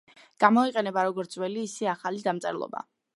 გამოიყენება 0.43 1.03
როგორც 1.07 1.37
ძველი, 1.37 1.67
ისე 1.69 1.91
ახალი 1.93 2.25
დამწერლობა. 2.29 2.83